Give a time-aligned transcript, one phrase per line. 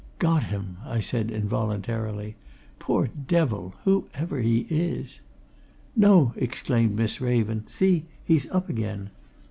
[0.17, 2.35] "Got him!" I said involuntarily.
[2.79, 3.75] "Poor devil!
[3.83, 5.19] whoever he is."
[5.95, 7.65] "No!" exclaimed Miss Raven.
[7.67, 8.07] "See!
[8.25, 9.11] he's up again."